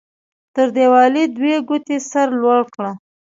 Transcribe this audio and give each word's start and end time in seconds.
تر 0.55 0.67
دیوالۍ 0.75 1.25
دوې 1.37 1.55
ګوتې 1.67 1.97
سر 2.09 2.27
لوړ 2.41 2.61
کړه. 2.73 2.91